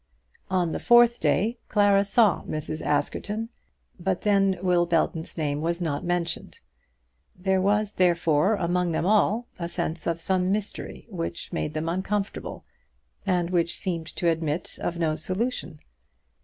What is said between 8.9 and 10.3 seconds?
them all, a sense of